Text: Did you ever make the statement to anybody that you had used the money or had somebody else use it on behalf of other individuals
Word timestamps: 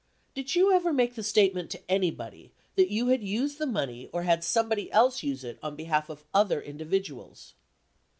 Did 0.33 0.55
you 0.55 0.73
ever 0.73 0.91
make 0.91 1.13
the 1.13 1.21
statement 1.21 1.69
to 1.69 1.81
anybody 1.87 2.51
that 2.75 2.89
you 2.89 3.09
had 3.09 3.21
used 3.21 3.59
the 3.59 3.67
money 3.67 4.09
or 4.11 4.23
had 4.23 4.43
somebody 4.43 4.91
else 4.91 5.21
use 5.21 5.43
it 5.43 5.59
on 5.61 5.75
behalf 5.75 6.09
of 6.09 6.23
other 6.33 6.59
individuals 6.59 7.53